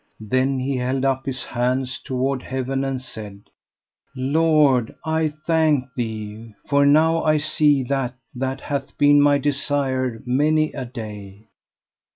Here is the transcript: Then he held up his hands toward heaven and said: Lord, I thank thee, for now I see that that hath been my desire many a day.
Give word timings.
Then 0.19 0.57
he 0.57 0.77
held 0.77 1.05
up 1.05 1.27
his 1.27 1.43
hands 1.43 1.99
toward 1.99 2.41
heaven 2.41 2.83
and 2.83 2.99
said: 2.99 3.51
Lord, 4.15 4.95
I 5.05 5.29
thank 5.45 5.93
thee, 5.95 6.55
for 6.67 6.87
now 6.87 7.21
I 7.23 7.37
see 7.37 7.83
that 7.83 8.15
that 8.33 8.61
hath 8.61 8.97
been 8.97 9.21
my 9.21 9.37
desire 9.37 10.23
many 10.25 10.73
a 10.73 10.85
day. 10.85 11.49